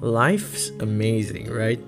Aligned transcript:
Life's 0.00 0.70
amazing, 0.80 1.50
right? 1.52 1.78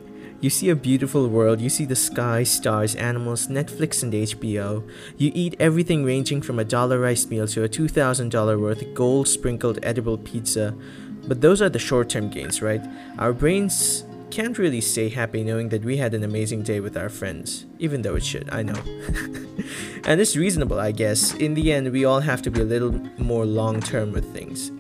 You 0.43 0.51
see 0.51 0.69
a 0.69 0.77
beautiful 0.77 1.29
world, 1.29 1.63
you 1.63 1.71
see 1.71 1.87
the 1.87 1.97
sky, 1.97 2.43
stars, 2.43 2.95
animals, 2.97 3.47
Netflix 3.47 4.03
and 4.03 4.13
HBO. 4.13 4.87
You 5.17 5.33
eat 5.35 5.57
everything 5.59 6.05
ranging 6.05 6.43
from 6.43 6.59
a 6.59 6.65
dollar 6.65 6.99
rice 6.99 7.27
meal 7.27 7.47
to 7.47 7.65
a 7.65 7.69
$2,000 7.69 8.61
worth 8.61 8.93
gold 8.93 9.29
sprinkled 9.29 9.79
edible 9.83 10.19
pizza. 10.19 10.75
But 11.27 11.41
those 11.41 11.63
are 11.63 11.71
the 11.71 11.79
short 11.79 12.11
term 12.11 12.29
gains, 12.29 12.61
right? 12.61 12.83
Our 13.19 13.33
brains 13.33 14.05
can't 14.31 14.59
really 14.59 14.83
stay 14.83 15.09
happy 15.09 15.43
knowing 15.43 15.71
that 15.71 15.83
we 15.83 15.97
had 15.97 16.13
an 16.13 16.23
amazing 16.23 16.65
day 16.65 16.81
with 16.81 16.99
our 16.99 17.09
friends, 17.09 17.65
even 17.79 18.03
though 18.03 18.17
it 18.17 18.25
should, 18.25 18.51
I 18.51 18.63
know. 18.63 18.75
and 20.05 20.21
it's 20.21 20.37
reasonable, 20.37 20.79
I 20.79 20.93
guess. 20.93 21.33
In 21.35 21.55
the 21.55 21.73
end, 21.73 21.91
we 21.93 22.05
all 22.05 22.21
have 22.21 22.43
to 22.43 22.51
be 22.51 22.61
a 22.61 22.65
little 22.65 22.93
more 23.17 23.47
long 23.47 23.81
term 23.81 24.13
with 24.13 24.31
things 24.35 24.71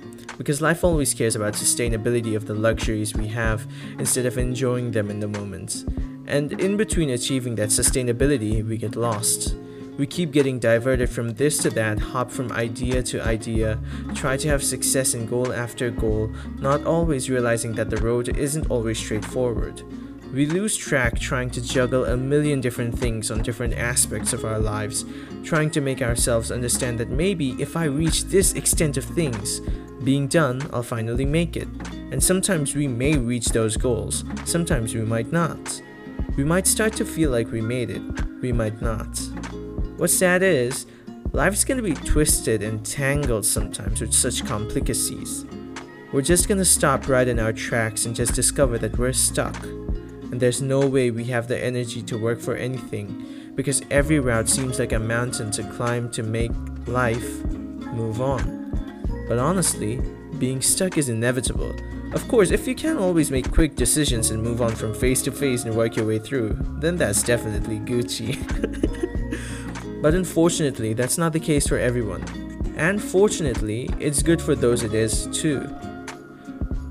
because 0.42 0.60
life 0.60 0.82
always 0.82 1.14
cares 1.14 1.36
about 1.36 1.54
sustainability 1.54 2.34
of 2.34 2.46
the 2.46 2.54
luxuries 2.54 3.14
we 3.14 3.28
have 3.28 3.64
instead 4.00 4.26
of 4.26 4.36
enjoying 4.36 4.90
them 4.90 5.08
in 5.08 5.20
the 5.20 5.28
moment. 5.28 5.84
And 6.26 6.60
in 6.60 6.76
between 6.76 7.10
achieving 7.10 7.54
that 7.54 7.68
sustainability, 7.68 8.66
we 8.66 8.76
get 8.76 8.96
lost. 8.96 9.54
We 9.98 10.08
keep 10.08 10.32
getting 10.32 10.58
diverted 10.58 11.10
from 11.10 11.34
this 11.34 11.58
to 11.58 11.70
that, 11.70 12.00
hop 12.00 12.28
from 12.32 12.50
idea 12.50 13.04
to 13.04 13.24
idea, 13.24 13.78
try 14.16 14.36
to 14.36 14.48
have 14.48 14.64
success 14.64 15.14
in 15.14 15.26
goal 15.26 15.52
after 15.52 15.92
goal, 15.92 16.32
not 16.58 16.84
always 16.86 17.30
realizing 17.30 17.74
that 17.74 17.90
the 17.90 17.98
road 17.98 18.36
isn't 18.36 18.68
always 18.68 18.98
straightforward. 18.98 19.84
We 20.32 20.46
lose 20.46 20.78
track 20.78 21.18
trying 21.18 21.50
to 21.50 21.60
juggle 21.60 22.06
a 22.06 22.16
million 22.16 22.62
different 22.62 22.98
things 22.98 23.30
on 23.30 23.42
different 23.42 23.74
aspects 23.74 24.32
of 24.32 24.46
our 24.46 24.58
lives, 24.58 25.04
trying 25.44 25.70
to 25.72 25.82
make 25.82 26.00
ourselves 26.00 26.50
understand 26.50 26.98
that 27.00 27.10
maybe 27.10 27.50
if 27.60 27.76
I 27.76 27.84
reach 27.84 28.24
this 28.24 28.54
extent 28.54 28.96
of 28.96 29.04
things, 29.04 29.60
being 30.02 30.28
done, 30.28 30.66
I'll 30.72 30.82
finally 30.82 31.26
make 31.26 31.58
it. 31.58 31.68
And 32.10 32.24
sometimes 32.24 32.74
we 32.74 32.88
may 32.88 33.18
reach 33.18 33.48
those 33.48 33.76
goals, 33.76 34.24
sometimes 34.46 34.94
we 34.94 35.02
might 35.02 35.30
not. 35.32 35.82
We 36.38 36.44
might 36.44 36.66
start 36.66 36.94
to 36.94 37.04
feel 37.04 37.30
like 37.30 37.52
we 37.52 37.60
made 37.60 37.90
it, 37.90 38.02
we 38.40 38.52
might 38.52 38.80
not. 38.80 39.20
What's 39.98 40.14
sad 40.14 40.42
is, 40.42 40.86
life's 41.32 41.62
gonna 41.62 41.82
be 41.82 41.92
twisted 41.92 42.62
and 42.62 42.82
tangled 42.86 43.44
sometimes 43.44 44.00
with 44.00 44.14
such 44.14 44.44
complicacies. 44.44 45.44
We're 46.10 46.22
just 46.22 46.48
gonna 46.48 46.64
stop 46.64 47.06
right 47.06 47.28
in 47.28 47.38
our 47.38 47.52
tracks 47.52 48.06
and 48.06 48.16
just 48.16 48.32
discover 48.34 48.78
that 48.78 48.96
we're 48.96 49.12
stuck. 49.12 49.62
And 50.32 50.40
there's 50.40 50.62
no 50.62 50.80
way 50.80 51.10
we 51.10 51.24
have 51.24 51.46
the 51.46 51.62
energy 51.62 52.00
to 52.02 52.16
work 52.16 52.40
for 52.40 52.56
anything 52.56 53.52
because 53.54 53.82
every 53.90 54.18
route 54.18 54.48
seems 54.48 54.78
like 54.78 54.92
a 54.92 54.98
mountain 54.98 55.50
to 55.52 55.62
climb 55.62 56.10
to 56.12 56.22
make 56.22 56.50
life 56.86 57.44
move 57.44 58.22
on. 58.22 59.26
But 59.28 59.38
honestly, 59.38 60.00
being 60.38 60.62
stuck 60.62 60.96
is 60.96 61.10
inevitable. 61.10 61.76
Of 62.14 62.26
course, 62.28 62.50
if 62.50 62.66
you 62.66 62.74
can 62.74 62.96
always 62.96 63.30
make 63.30 63.52
quick 63.52 63.76
decisions 63.76 64.30
and 64.30 64.42
move 64.42 64.62
on 64.62 64.74
from 64.74 64.94
face 64.94 65.20
to 65.22 65.32
face 65.32 65.64
and 65.64 65.76
work 65.76 65.96
your 65.96 66.06
way 66.06 66.18
through, 66.18 66.56
then 66.80 66.96
that's 66.96 67.22
definitely 67.22 67.78
Gucci. 67.80 68.32
but 70.02 70.14
unfortunately, 70.14 70.94
that's 70.94 71.18
not 71.18 71.34
the 71.34 71.40
case 71.40 71.66
for 71.66 71.76
everyone. 71.76 72.24
And 72.78 73.02
fortunately, 73.02 73.90
it's 74.00 74.22
good 74.22 74.40
for 74.40 74.54
those 74.54 74.82
it 74.82 74.94
is 74.94 75.26
too. 75.26 75.68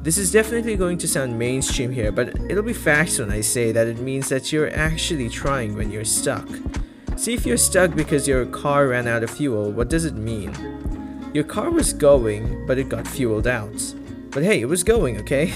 This 0.03 0.17
is 0.17 0.31
definitely 0.31 0.77
going 0.77 0.97
to 0.97 1.07
sound 1.07 1.38
mainstream 1.38 1.91
here, 1.91 2.11
but 2.11 2.30
it'll 2.49 2.63
be 2.63 2.73
facts 2.73 3.19
when 3.19 3.30
I 3.30 3.41
say 3.41 3.71
that 3.71 3.85
it 3.85 3.99
means 3.99 4.30
that 4.30 4.52
you're 4.52 4.73
actually 4.75 5.30
trying 5.30 5.75
when 5.75 5.91
you're 5.91 6.05
stuck. 6.05 6.49
See 7.17 7.35
if 7.35 7.45
you're 7.45 7.55
stuck 7.55 7.94
because 7.94 8.27
your 8.27 8.47
car 8.47 8.88
ran 8.88 9.07
out 9.07 9.22
of 9.22 9.29
fuel, 9.29 9.72
what 9.72 9.91
does 9.91 10.05
it 10.05 10.16
mean? 10.16 10.52
Your 11.35 11.44
car 11.44 11.69
was 11.69 11.94
going, 11.94 12.66
but 12.66 12.79
it 12.79 12.89
got 12.89 13.07
fueled 13.07 13.45
out. 13.45 13.94
But 14.31 14.41
hey, 14.41 14.61
it 14.61 14.66
was 14.66 14.83
going, 14.83 15.19
okay? 15.19 15.53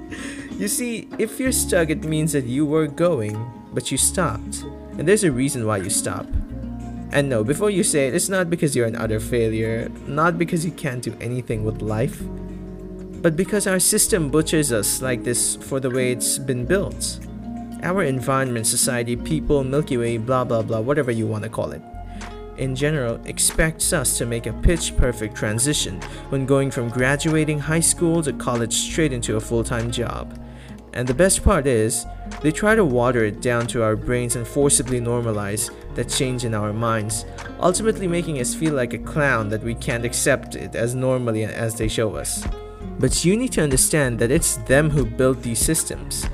you 0.52 0.68
see, 0.68 1.10
if 1.18 1.38
you're 1.38 1.52
stuck, 1.52 1.90
it 1.90 2.02
means 2.02 2.32
that 2.32 2.46
you 2.46 2.64
were 2.64 2.86
going, 2.86 3.36
but 3.74 3.92
you 3.92 3.98
stopped. 3.98 4.62
And 4.96 5.06
there's 5.06 5.24
a 5.24 5.30
reason 5.30 5.66
why 5.66 5.76
you 5.76 5.90
stop. 5.90 6.26
And 7.10 7.28
no, 7.28 7.44
before 7.44 7.68
you 7.68 7.84
say 7.84 8.08
it, 8.08 8.14
it's 8.14 8.30
not 8.30 8.48
because 8.48 8.74
you're 8.74 8.86
an 8.86 8.96
utter 8.96 9.20
failure, 9.20 9.90
not 10.06 10.38
because 10.38 10.64
you 10.64 10.72
can't 10.72 11.02
do 11.02 11.14
anything 11.20 11.62
with 11.62 11.82
life, 11.82 12.22
but 13.22 13.36
because 13.36 13.66
our 13.66 13.78
system 13.78 14.30
butchers 14.30 14.72
us 14.72 15.00
like 15.00 15.24
this 15.24 15.56
for 15.56 15.80
the 15.80 15.90
way 15.90 16.12
it's 16.12 16.38
been 16.38 16.66
built. 16.66 17.20
Our 17.82 18.02
environment, 18.02 18.66
society, 18.66 19.16
people, 19.16 19.64
Milky 19.64 19.96
Way, 19.96 20.18
blah 20.18 20.44
blah 20.44 20.62
blah, 20.62 20.80
whatever 20.80 21.10
you 21.10 21.26
want 21.26 21.44
to 21.44 21.50
call 21.50 21.72
it 21.72 21.82
in 22.58 22.76
general 22.76 23.20
expects 23.24 23.92
us 23.92 24.18
to 24.18 24.26
make 24.26 24.46
a 24.46 24.52
pitch 24.52 24.96
perfect 24.96 25.34
transition 25.34 26.00
when 26.28 26.46
going 26.46 26.70
from 26.70 26.88
graduating 26.88 27.58
high 27.58 27.80
school 27.80 28.22
to 28.22 28.32
college 28.34 28.74
straight 28.74 29.12
into 29.12 29.36
a 29.36 29.40
full 29.40 29.64
time 29.64 29.90
job. 29.90 30.38
And 30.94 31.08
the 31.08 31.14
best 31.14 31.42
part 31.42 31.66
is, 31.66 32.04
they 32.42 32.52
try 32.52 32.74
to 32.74 32.84
water 32.84 33.24
it 33.24 33.40
down 33.40 33.66
to 33.68 33.82
our 33.82 33.96
brains 33.96 34.36
and 34.36 34.46
forcibly 34.46 35.00
normalize 35.00 35.70
that 35.94 36.10
change 36.10 36.44
in 36.44 36.54
our 36.54 36.72
minds, 36.72 37.24
ultimately 37.60 38.06
making 38.06 38.38
us 38.40 38.54
feel 38.54 38.74
like 38.74 38.92
a 38.92 38.98
clown 38.98 39.48
that 39.48 39.62
we 39.62 39.74
can't 39.74 40.04
accept 40.04 40.54
it 40.54 40.74
as 40.74 40.94
normally 40.94 41.44
as 41.44 41.76
they 41.76 41.88
show 41.88 42.14
us. 42.14 42.46
But 42.98 43.24
you 43.24 43.36
need 43.36 43.52
to 43.52 43.62
understand 43.62 44.18
that 44.18 44.30
it's 44.30 44.56
them 44.56 44.90
who 44.90 45.04
built 45.04 45.42
these 45.42 45.58
systems. 45.58 46.26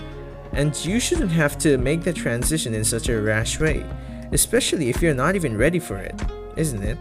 And 0.52 0.74
you 0.84 1.00
shouldn't 1.00 1.32
have 1.32 1.58
to 1.58 1.78
make 1.78 2.02
that 2.02 2.16
transition 2.16 2.74
in 2.74 2.84
such 2.84 3.08
a 3.08 3.20
rash 3.20 3.60
way 3.60 3.84
especially 4.32 4.88
if 4.88 5.02
you're 5.02 5.14
not 5.14 5.36
even 5.36 5.56
ready 5.56 5.78
for 5.78 5.98
it, 5.98 6.14
isn't 6.56 6.82
it? 6.82 6.98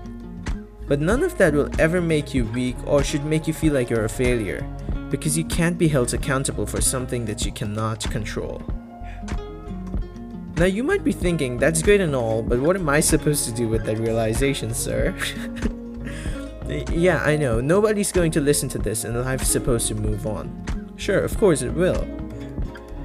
But 0.88 1.02
none 1.02 1.24
of 1.24 1.38
that 1.38 1.54
will 1.54 1.70
ever 1.80 2.02
make 2.02 2.34
you 2.34 2.46
weak 2.46 2.76
or 2.86 3.04
should 3.04 3.26
make 3.26 3.48
you 3.48 3.54
feel 3.54 3.74
like 3.74 3.90
you're 3.90 4.06
a 4.06 4.10
failure, 4.10 4.66
because 5.10 5.38
you 5.38 5.44
can't 5.46 5.78
be 5.78 5.88
held 5.88 6.14
accountable 6.14 6.66
for 6.66 6.82
something 6.82 7.26
that 7.26 7.46
you 7.46 7.52
cannot 7.52 8.10
control. 8.10 8.62
Now 10.56 10.66
you 10.66 10.84
might 10.84 11.04
be 11.04 11.12
thinking, 11.12 11.58
that's 11.58 11.84
great 11.84 12.02
and 12.02 12.16
all, 12.16 12.42
but 12.42 12.60
what 12.60 12.76
am 12.76 12.90
I 12.90 13.00
supposed 13.00 13.46
to 13.46 13.52
do 13.52 13.68
with 13.68 13.86
that 13.86 14.00
realization, 14.00 14.74
sir? 14.74 15.16
yeah, 16.70 17.22
I 17.24 17.38
know, 17.38 17.62
nobody's 17.62 18.12
going 18.12 18.32
to 18.32 18.42
listen 18.42 18.70
to 18.70 18.80
this 18.80 19.04
and 19.04 19.20
life's 19.22 19.48
supposed 19.48 19.88
to 19.88 19.96
move 19.96 20.28
on. 20.28 20.94
Sure, 20.98 21.20
of 21.20 21.38
course 21.38 21.62
it 21.62 21.74
will. 21.74 22.06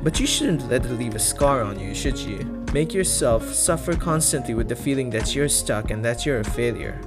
But 0.03 0.19
you 0.19 0.27
shouldn't 0.27 0.69
let 0.69 0.85
it 0.85 0.91
leave 0.93 1.15
a 1.15 1.21
scar 1.21 1.63
on 1.63 1.79
you, 1.79 1.95
should 1.95 2.19
you? 2.19 2.39
Make 2.73 2.93
yourself 2.93 3.53
suffer 3.53 3.95
constantly 3.95 4.55
with 4.55 4.69
the 4.69 4.75
feeling 4.75 5.11
that 5.11 5.35
you're 5.35 5.49
stuck 5.49 5.91
and 5.91 6.05
that 6.05 6.27
you're 6.27 6.41
a 6.41 6.45
failure. 6.45 7.01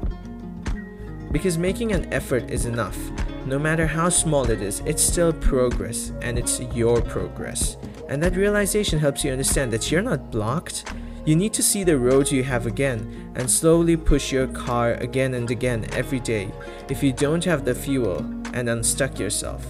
Because 1.31 1.57
making 1.57 1.91
an 1.91 2.11
effort 2.13 2.49
is 2.49 2.65
enough. 2.65 2.97
No 3.45 3.59
matter 3.59 3.85
how 3.85 4.09
small 4.09 4.49
it 4.49 4.61
is, 4.61 4.81
it's 4.85 5.03
still 5.03 5.33
progress 5.33 6.13
and 6.21 6.39
it's 6.39 6.61
your 6.73 7.01
progress. 7.01 7.77
And 8.07 8.23
that 8.23 8.35
realization 8.35 8.99
helps 8.99 9.23
you 9.23 9.31
understand 9.31 9.73
that 9.73 9.91
you're 9.91 10.01
not 10.01 10.31
blocked. 10.31 10.85
You 11.25 11.35
need 11.35 11.53
to 11.53 11.63
see 11.63 11.83
the 11.83 11.97
road 11.97 12.31
you 12.31 12.43
have 12.43 12.67
again 12.67 13.33
and 13.35 13.49
slowly 13.49 13.97
push 13.97 14.31
your 14.31 14.45
car 14.45 14.93
again 14.93 15.33
and 15.33 15.49
again 15.49 15.87
every 15.93 16.19
day 16.19 16.51
if 16.87 17.01
you 17.01 17.11
don't 17.11 17.43
have 17.45 17.65
the 17.65 17.73
fuel 17.73 18.19
and 18.53 18.69
unstuck 18.69 19.17
yourself 19.17 19.65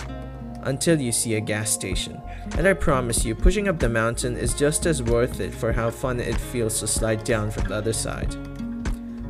until 0.64 1.00
you 1.00 1.14
see 1.14 1.36
a 1.36 1.40
gas 1.40 1.72
station. 1.72 2.22
And 2.58 2.68
I 2.68 2.74
promise 2.74 3.24
you, 3.24 3.36
pushing 3.36 3.70
up 3.70 3.80
the 3.80 3.88
mountain 3.88 4.36
is 4.36 4.54
just 4.54 4.86
as 4.86 5.02
worth 5.02 5.40
it 5.40 5.54
for 5.54 5.72
how 5.72 5.92
fun 5.92 6.20
it 6.20 6.38
feels 6.38 6.82
to 6.82 6.88
slide 6.88 7.24
down 7.24 7.52
from 7.52 7.70
the 7.70 7.76
other 7.76 7.94
side. 7.94 8.36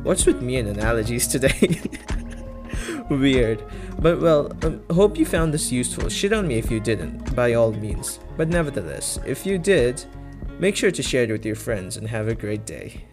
What's 0.02 0.26
with 0.26 0.42
me 0.42 0.56
and 0.56 0.68
analogies 0.68 1.28
today? 1.28 1.80
Weird. 3.08 3.62
But 4.00 4.20
well, 4.20 4.52
um, 4.62 4.82
hope 4.90 5.16
you 5.16 5.24
found 5.24 5.54
this 5.54 5.70
useful. 5.70 6.08
Shit 6.08 6.32
on 6.32 6.48
me 6.48 6.58
if 6.58 6.72
you 6.72 6.80
didn't, 6.80 7.36
by 7.36 7.54
all 7.54 7.72
means. 7.72 8.18
But 8.36 8.48
nevertheless, 8.48 9.20
if 9.24 9.46
you 9.46 9.58
did, 9.58 10.04
make 10.58 10.76
sure 10.76 10.90
to 10.90 11.02
share 11.02 11.24
it 11.24 11.30
with 11.30 11.44
your 11.44 11.56
friends 11.56 11.96
and 11.96 12.08
have 12.08 12.28
a 12.28 12.34
great 12.34 12.64
day. 12.64 13.04